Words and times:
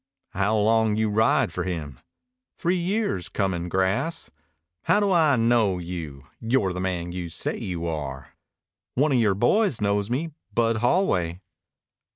"How 0.31 0.57
long 0.57 0.95
you 0.97 1.11
ride 1.11 1.53
for 1.53 1.63
him?" 1.63 1.99
"Three 2.57 2.75
years 2.75 3.29
comin' 3.29 3.69
grass." 3.69 4.31
"How 4.85 4.99
do 4.99 5.11
I 5.11 5.35
knew 5.35 5.77
you 5.77 6.25
you're 6.39 6.73
the 6.73 6.79
man 6.81 7.11
you 7.11 7.29
say 7.29 7.55
you 7.59 7.85
are?" 7.85 8.33
"One 8.95 9.11
of 9.11 9.19
yore 9.19 9.35
boys 9.35 9.79
knows 9.79 10.09
me 10.09 10.31
Bud 10.51 10.77
Holway." 10.77 11.41